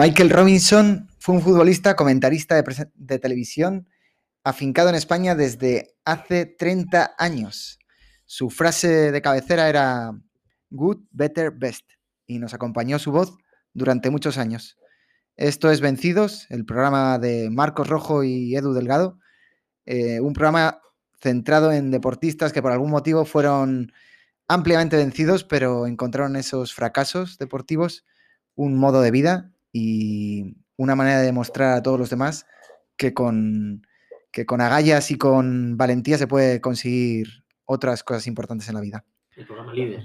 [0.00, 2.54] Michael Robinson fue un futbolista, comentarista
[2.94, 3.86] de, televisión,
[4.42, 7.78] afincado en España desde hace 30 años.
[8.24, 10.18] Su frase de cabecera era
[10.70, 11.84] Good, Better, Best
[12.26, 13.36] y nos acompañó su voz
[13.74, 14.78] durante muchos años.
[15.36, 19.18] Esto es Vencidos, el programa de Marcos Rojo y Edu Delgado,
[19.84, 20.80] eh, un programa
[21.20, 23.92] centrado en deportistas que por algún motivo fueron
[24.48, 28.06] ampliamente vencidos, pero encontraron esos fracasos deportivos
[28.54, 32.46] un modo de vida y una manera de demostrar a todos los demás
[32.96, 33.86] que con,
[34.30, 39.04] que con agallas y con valentía se puede conseguir otras cosas importantes en la vida.
[39.36, 40.02] El programa líder.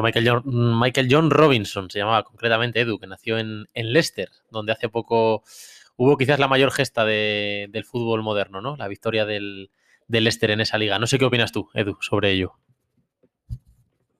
[0.00, 4.30] Bueno, Michael John, Michael John Robinson se llamaba concretamente Edu, que nació en, en Leicester,
[4.50, 5.42] donde hace poco
[5.96, 8.76] hubo quizás la mayor gesta de- del fútbol moderno, ¿no?
[8.76, 9.70] La victoria del,
[10.08, 10.98] del Leicester en esa liga.
[10.98, 12.54] No sé qué opinas tú, Edu, sobre ello.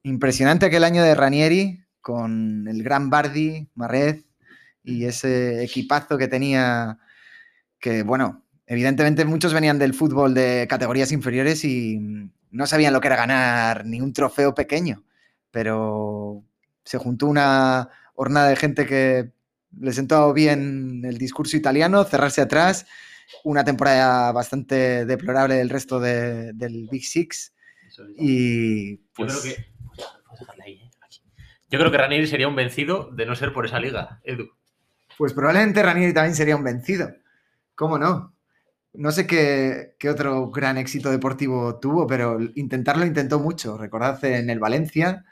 [0.03, 4.25] Impresionante aquel año de Ranieri con el gran Bardi, Marrez
[4.83, 6.99] y ese equipazo que tenía,
[7.79, 11.99] que bueno, evidentemente muchos venían del fútbol de categorías inferiores y
[12.51, 15.05] no sabían lo que era ganar ni un trofeo pequeño,
[15.51, 16.45] pero
[16.85, 19.33] se juntó una hornada de gente que
[19.79, 22.87] le sentó bien el discurso italiano, cerrarse atrás,
[23.45, 27.55] una temporada bastante deplorable del resto de- del Big Six
[28.17, 29.41] y Yo pues...
[29.41, 29.61] creo que.
[30.71, 30.91] ¿eh?
[31.69, 34.49] Yo creo que Ranieri sería un vencido de no ser por esa liga, Edu.
[35.17, 37.13] Pues probablemente Ranieri también sería un vencido.
[37.77, 38.35] ¿Cómo no?
[38.93, 43.79] No sé qué, qué otro gran éxito deportivo tuvo, pero intentarlo intentó mucho.
[43.79, 45.25] Recordad en el Valencia,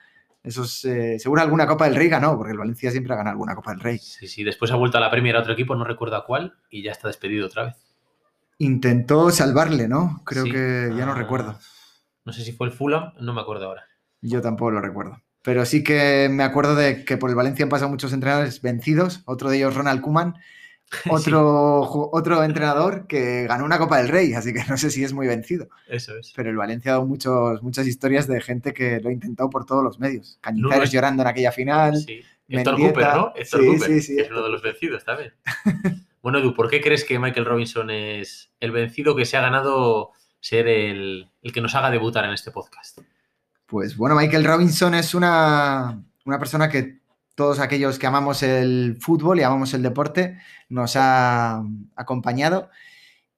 [0.43, 3.55] esos, eh, seguro alguna Copa del Rey ganó, porque el Valencia siempre ha ganado alguna
[3.55, 3.99] Copa del Rey.
[3.99, 6.55] Sí, sí, después ha vuelto a la Premier a otro equipo, no recuerdo a cuál,
[6.71, 7.75] y ya está despedido otra vez.
[8.59, 10.23] Intentó salvarle, ¿no?
[10.25, 10.51] Creo Sí.
[10.53, 11.59] que ya no Ah, recuerdo.
[12.25, 13.85] No sé si fue el Fulham, no me acuerdo ahora.
[14.21, 15.23] Yo tampoco lo recuerdo.
[15.43, 19.23] Pero sí que me acuerdo de que por el Valencia han pasado muchos entrenadores vencidos,
[19.27, 20.35] otro de ellos Ronald Koeman,
[21.11, 21.81] otro,
[22.13, 25.27] otro entrenador que ganó una Copa del Rey, así que no sé si es muy
[25.27, 25.69] vencido.
[25.87, 26.33] Eso es.
[26.35, 29.67] Pero el Valencia ha dado muchos, muchas historias de gente que lo ha intentado por
[29.67, 30.39] todos los medios.
[30.41, 31.97] Cañizares No, no es- llorando en aquella final.
[31.99, 32.21] Sí.
[32.51, 32.77] Héctor.
[32.79, 33.33] Cooper, ¿no?
[33.37, 35.35] Héctor Sí, Cooper, sí, sí, que es uno de los vencidos también.
[36.23, 40.13] bueno, Edu, ¿por qué crees que Michael Robinson es el vencido que se ha ganado
[40.41, 43.01] ser el, el que nos haga debutar en este podcast?
[43.67, 47.01] Pues bueno, Michael Robinson es una, una persona que
[47.39, 50.39] todos aquellos que amamos el fútbol y amamos el deporte
[50.69, 51.63] nos ha
[51.95, 52.69] acompañado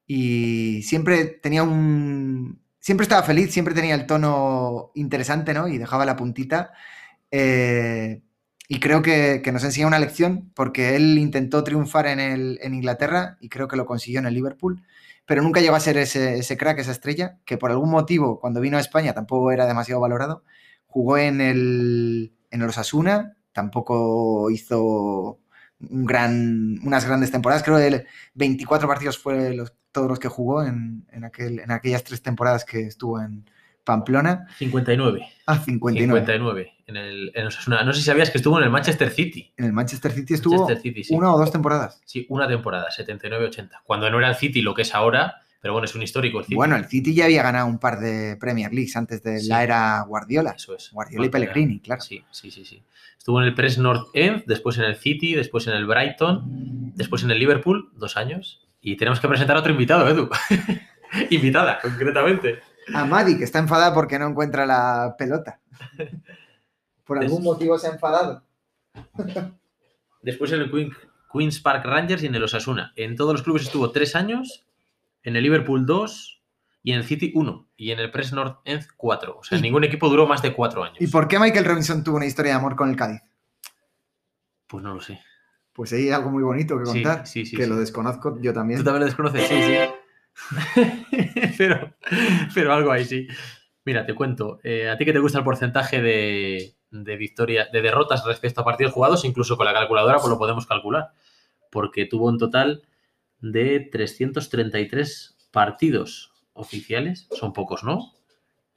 [0.07, 2.63] y siempre tenía un...
[2.79, 5.69] Siempre estaba feliz, siempre tenía el tono interesante, ¿no?
[5.69, 6.73] Y dejaba la puntita.
[7.31, 8.23] Eh,
[8.69, 13.37] y creo que, nos enseña una lección porque él intentó triunfar en, el, en Inglaterra
[13.39, 14.83] y creo que lo consiguió en el Liverpool,
[15.27, 18.63] pero nunca llegó a ser ese, ese crack, esa estrella, que por algún motivo cuando
[18.63, 20.43] vino a España tampoco era demasiado valorado.
[20.87, 25.39] Jugó en el, en el Osasuna, tampoco hizo
[25.81, 27.63] un gran, unas grandes temporadas.
[27.63, 32.05] Creo que 24 partidos fue los, todos los que jugó en, en, aquel, en aquellas
[32.05, 33.45] tres temporadas que estuvo en
[33.85, 34.47] Pamplona.
[34.59, 35.27] 59.
[35.47, 36.21] Ah, 59.
[36.21, 36.73] 59.
[36.87, 37.83] En el, en Osasuna.
[37.83, 39.53] No sé si sabías que estuvo en el Manchester City.
[39.57, 41.15] En el Manchester City estuvo Manchester City, sí.
[41.15, 42.01] una o dos temporadas.
[42.05, 43.81] Sí, una temporada, 79-80.
[43.85, 46.45] Cuando no era el City lo que es ahora, pero bueno, es un histórico el
[46.45, 46.55] City.
[46.57, 49.49] Bueno, el City ya había ganado un par de Premier Leagues antes de Sí.
[49.49, 50.53] la era Guardiola.
[50.53, 50.91] Eso es.
[50.93, 52.01] Guardiola y Pellegrini, claro.
[52.01, 52.83] Sí, sí, sí, sí.
[53.19, 57.23] Estuvo en el Press North End, después en el City, después en el Brighton, después
[57.23, 58.67] en el Liverpool, dos años.
[58.81, 60.31] Y tenemos que presentar a otro invitado, Edu.
[61.31, 62.61] Invitada, concretamente.
[62.95, 65.61] A Madi, que está enfadada porque no encuentra la pelota.
[67.05, 68.43] Por algún motivo se ha enfadado.
[70.23, 70.93] Después en el Queen-
[71.33, 72.93] Queen's Park Rangers y en el Osasuna.
[72.97, 74.65] En todos los clubes estuvo tres años,
[75.23, 76.43] en el Liverpool dos
[76.83, 77.69] y en el City uno.
[77.77, 79.39] Y en el Press North End cuatro.
[79.39, 80.97] O sea, Y- ningún equipo duró más de cuatro años.
[81.01, 83.21] ¿Y por qué Michael Robinson tuvo una historia de amor con el Cádiz?
[84.67, 85.21] Pues no lo sé.
[85.73, 87.27] Pues hay algo muy bonito que contar.
[87.27, 87.69] sí, sí, que sí.
[87.69, 88.81] lo desconozco yo también.
[88.81, 89.47] ¿Tú también lo desconoces?
[89.49, 89.77] Sí, sí.
[91.59, 91.95] pero,
[92.55, 93.27] pero algo ahí sí.
[93.85, 94.61] Mira, te cuento.
[94.63, 98.65] eh, a ti que te gusta el porcentaje de, de victoria, de derrotas respecto a
[98.65, 101.11] partidos jugados, incluso con la calculadora, pues lo podemos calcular.
[101.71, 102.83] Porque tuvo un total
[103.41, 107.29] de 333 partidos oficiales.
[107.33, 108.13] Son pocos, ¿no?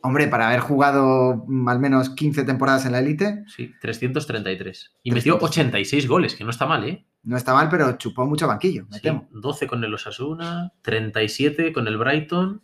[0.01, 4.91] Hombre, para haber jugado al menos 15 temporadas en la élite, Sí, 333.
[5.03, 5.49] Y metió 300.
[5.49, 7.05] 86 goles, que no está mal, ¿eh?
[7.23, 9.29] no está mal, pero chupó mucho banquillo, me Sí, temo.
[9.31, 12.61] 12 con el Osasuna, 37 con el Brighton,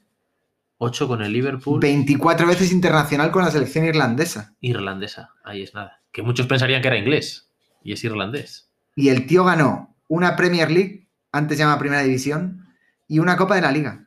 [0.80, 1.80] 8 con el Liverpool.
[1.80, 4.56] 24 veces internacional con la selección irlandesa.
[4.60, 6.02] Irlandesa, ahí es nada.
[6.12, 7.50] Que muchos pensarían que era inglés
[7.84, 8.69] y es irlandés.
[8.95, 12.68] Y el tío ganó una Premier League antes se llama Primera División,
[13.08, 14.06] y una Copa de la Liga.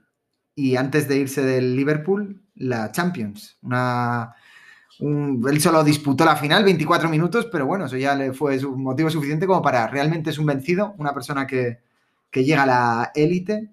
[0.54, 3.58] Y antes de irse del Liverpool, la Champions.
[3.62, 4.34] Una,
[5.00, 8.76] un- él solo disputó la final, 24 minutos, pero bueno, eso ya le fue su
[8.76, 11.78] motivo suficiente como para realmente es un vencido, una persona que,
[12.30, 13.70] que llega a la élite.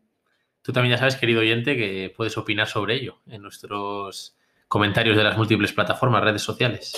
[0.62, 4.36] Tú también ya sabes, querido oyente, que puedes opinar sobre ello en nuestros
[4.68, 6.94] comentarios de las múltiples plataformas, redes sociales.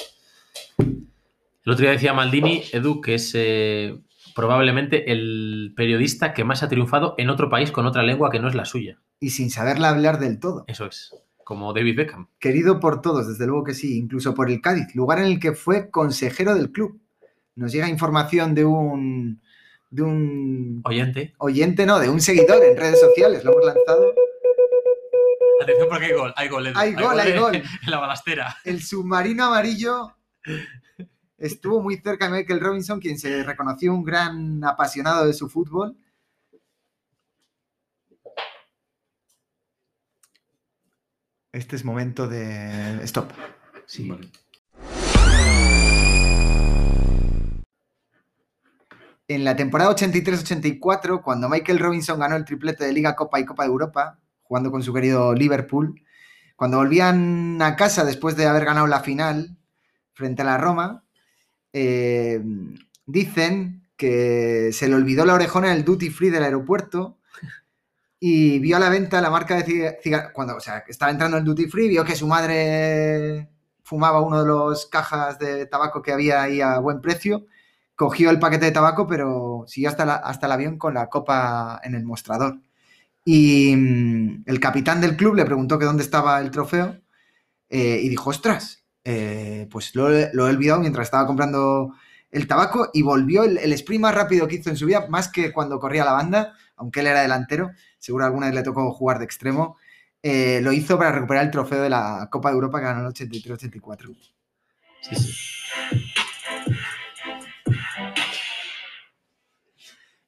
[0.77, 3.97] El otro día decía Maldini, Edu, que es eh,
[4.35, 8.47] probablemente el periodista que más ha triunfado en otro país con otra lengua que no
[8.47, 8.99] es la suya.
[9.19, 10.65] Y sin saberla hablar del todo.
[10.67, 12.27] Eso es, como David Beckham.
[12.39, 15.53] Querido por todos, desde luego que sí, incluso por el Cádiz, lugar en el que
[15.53, 16.99] fue consejero del club.
[17.55, 19.41] Nos llega información de un,
[19.89, 21.33] de un Oyente.
[21.37, 24.13] oyente, no, de un seguidor en redes sociales, lo hemos lanzado.
[25.61, 26.79] Atención porque hay gol, hay gol, Edu.
[26.79, 27.55] Hay gol, hay gol.
[27.83, 28.57] En la balastera.
[28.63, 30.15] El submarino amarillo
[31.41, 35.97] estuvo muy cerca de Michael Robinson, quien se reconoció un gran apasionado de su fútbol.
[41.51, 43.31] Este es momento de stop.
[43.85, 44.09] Sí.
[49.27, 53.63] En la temporada 83-84, cuando Michael Robinson ganó el triplete de Liga, Copa y Copa
[53.63, 56.01] de Europa, jugando con su querido Liverpool,
[56.55, 59.57] cuando volvían a casa después de haber ganado la final
[60.13, 61.03] frente a la Roma,
[61.73, 62.41] eh,
[63.05, 67.19] dicen que se le olvidó la orejona en el duty free del aeropuerto
[68.19, 70.31] y vio a la venta la marca de ciga- cigarros.
[70.33, 73.49] Cuando, o sea, estaba entrando en el duty free, vio que su madre
[73.83, 77.45] fumaba uno de los cajas de tabaco que había ahí a buen precio,
[77.95, 81.79] cogió el paquete de tabaco, pero siguió hasta, la- hasta el avión con la copa
[81.83, 82.59] en el mostrador.
[83.25, 86.97] Y mm, el capitán del club le preguntó que dónde estaba el trofeo
[87.69, 91.93] eh, y dijo, ostras, eh, pues lo, lo he olvidado mientras estaba comprando
[92.31, 95.51] el tabaco y volvió el, sprint más rápido que hizo en su vida, más que
[95.51, 99.25] cuando corría la banda, aunque él era delantero, seguro alguna vez le tocó jugar de
[99.25, 99.77] extremo,
[100.23, 103.13] eh, lo hizo para recuperar el trofeo de la Copa de Europa que ganó el
[103.13, 104.15] 83-84.
[105.01, 105.33] Sí, sí.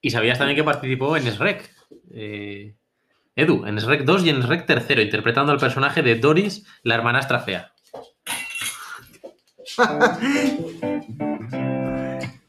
[0.01, 1.71] Y sabías también que participó en SREC.
[2.11, 2.75] eh,
[3.35, 7.39] Edu, en SREC 2 y en SREC 3, interpretando al personaje de Doris, la hermanastra
[7.39, 7.72] fea.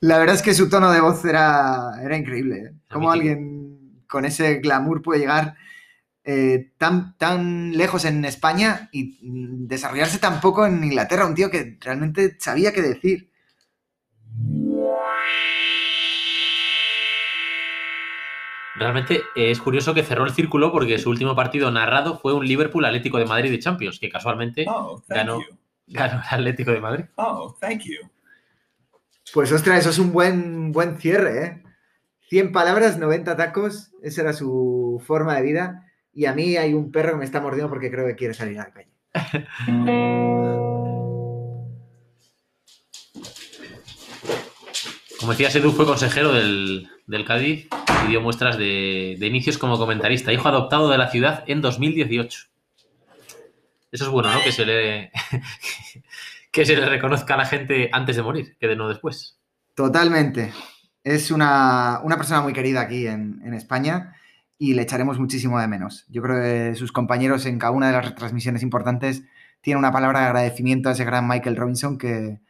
[0.01, 2.57] La verdad es que su tono de voz era, era increíble.
[2.57, 2.73] ¿eh?
[2.91, 5.55] Cómo alguien con ese glamour puede llegar
[6.25, 9.19] eh, tan, tan lejos en España y
[9.67, 11.27] desarrollarse tan poco en Inglaterra.
[11.27, 13.31] Un tío que realmente sabía qué decir.
[18.77, 22.85] Realmente es curioso que cerró el círculo porque su último partido narrado fue un Liverpool
[22.85, 25.39] Atlético de Madrid de Champions, que casualmente Oh, Ganó.
[25.41, 25.64] you.
[25.87, 27.05] Ganó el Atlético de Madrid.
[27.17, 28.09] Oh, thank you.
[29.33, 31.63] Pues ostras, eso es un buen, buen cierre, ¿eh?
[32.29, 35.91] 100 palabras, 90 tacos, esa era su forma de vida.
[36.13, 38.59] Y a mí hay un perro que me está mordiendo porque creo que quiere salir
[38.61, 38.91] a la calle.
[45.25, 47.67] Como decías, Edu fue consejero del, del Cádiz
[48.05, 50.35] y dio muestras de, de inicios como comentarista.
[50.35, 52.54] Hijo adoptado de la ciudad en 2018.
[53.95, 54.43] Eso es bueno, ¿no?
[54.43, 55.13] Que se le,
[56.51, 59.39] que se le reconozca a la gente antes de morir, que de no después.
[59.77, 60.53] Totalmente.
[61.05, 64.17] Es una, una persona muy querida aquí en, en España
[64.59, 66.07] y le echaremos muchísimo de menos.
[66.09, 69.23] Yo creo que sus compañeros en cada una de las retransmisiones importantes
[69.61, 72.41] tienen una palabra de agradecimiento a ese gran Michael Robinson que,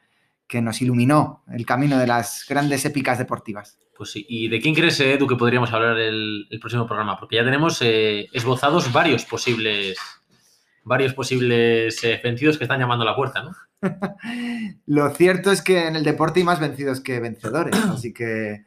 [0.46, 3.78] que nos iluminó el camino de las grandes épicas deportivas.
[3.94, 4.24] Pues sí.
[4.30, 7.18] ¿Y de quién crees, Edu, que podríamos hablar el, el próximo programa?
[7.18, 9.98] Porque ya tenemos eh, esbozados varios posibles
[10.84, 13.54] varios posibles eh, vencidos que están llamando a la puerta, ¿no?
[14.86, 18.66] Lo cierto es que en el deporte hay más vencidos que vencedores, así que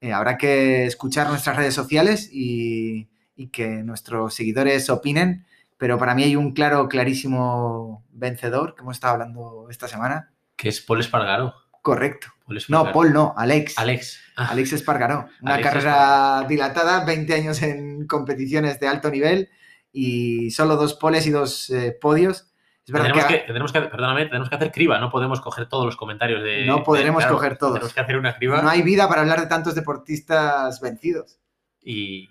[0.00, 5.44] eh, habrá que escuchar nuestras redes sociales y, y, que nuestros seguidores opinen,
[5.76, 10.32] pero para mí hay un claro, clarísimo vencedor que hemos estado hablando esta semana.
[10.56, 11.54] Que es Paul Espargaró.
[11.82, 12.28] Correcto.
[12.46, 12.88] Paul Espargaró.
[12.88, 13.78] No, Paul no, Alex.
[13.78, 14.20] Alex.
[14.36, 14.48] Ah.
[14.50, 15.28] Alex Espargaró.
[15.42, 16.48] Una Alex carrera Espargaró.
[16.48, 19.50] dilatada, 20 años en competiciones de alto nivel
[19.92, 22.46] y solo dos poles y dos eh, podios.
[22.86, 25.68] Es verdad tendremos que, que, tendremos que, perdóname, tenemos que hacer criba, no podemos coger
[25.68, 26.66] todos los comentarios de.
[26.66, 27.74] No podremos de, claro, coger todos.
[27.74, 28.62] Tenemos que hacer una criba.
[28.62, 31.38] No hay vida para hablar de tantos deportistas vencidos.
[31.82, 32.28] Y.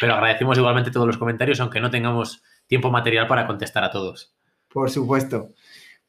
[0.00, 4.34] Pero agradecemos igualmente todos los comentarios, aunque no tengamos tiempo material para contestar a todos.
[4.68, 5.48] Por supuesto.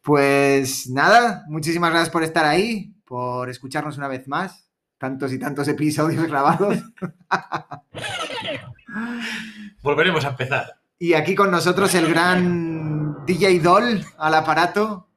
[0.01, 4.68] Pues nada, muchísimas gracias por estar ahí, por escucharnos una vez más.
[4.99, 6.77] Tantos y tantos episodios grabados.
[9.81, 10.79] Volveremos a empezar.
[10.99, 15.07] Y aquí con nosotros el gran DJ Doll al aparato,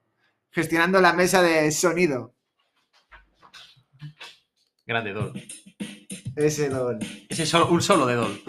[0.51, 2.33] gestionando la mesa de sonido.
[4.87, 5.33] Grande Dol.
[6.37, 7.01] Ese Dol.
[7.29, 8.41] Ese solo, un solo de Dol.